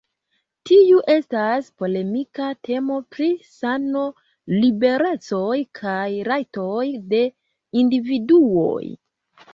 Tiu 0.67 1.01
estas 1.15 1.67
polemika 1.81 2.47
temo 2.69 2.97
pri 3.15 3.27
sano, 3.59 4.07
liberecoj 4.55 5.61
kaj 5.81 6.09
rajtoj 6.33 6.83
de 7.13 7.21
individuoj. 7.85 8.85